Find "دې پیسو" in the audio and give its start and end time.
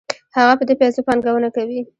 0.67-1.05